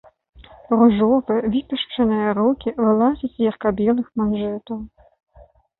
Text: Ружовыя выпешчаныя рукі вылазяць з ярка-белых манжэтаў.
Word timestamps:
Ружовыя 0.79 1.45
выпешчаныя 1.57 2.33
рукі 2.41 2.75
вылазяць 2.83 3.33
з 3.37 3.49
ярка-белых 3.53 4.07
манжэтаў. 4.23 4.77